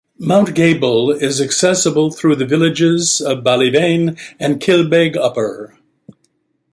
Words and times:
Mount 0.17 0.55
Gable 0.55 1.11
is 1.11 1.39
accessible 1.39 2.09
through 2.09 2.35
the 2.37 2.45
villages 2.47 3.21
of 3.21 3.43
Ballyveane 3.43 4.17
and 4.39 4.59
Kilbeg 4.59 5.15
Upper. 5.15 5.77